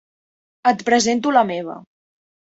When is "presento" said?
0.87-1.33